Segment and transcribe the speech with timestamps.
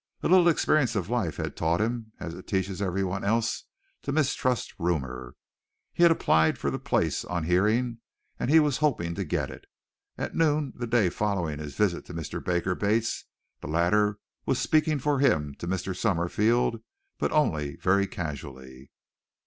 [0.23, 3.65] A little experience of life had taught him as it teaches everyone else
[4.01, 5.35] to mistrust rumor.
[5.93, 7.99] He had applied for the place on hearing
[8.39, 9.65] and he was hoping to get it.
[10.17, 12.43] At noon the day following his visit to Mr.
[12.43, 13.25] Baker Bates,
[13.61, 14.17] the latter
[14.47, 15.95] was speaking for him to Mr.
[15.95, 16.81] Summerfield,
[17.19, 18.89] but only very casually.